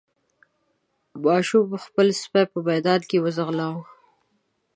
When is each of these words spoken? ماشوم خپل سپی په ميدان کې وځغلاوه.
ماشوم 1.23 1.67
خپل 1.85 2.07
سپی 2.21 2.43
په 2.51 2.59
ميدان 2.67 3.01
کې 3.09 3.17
وځغلاوه. 3.23 3.83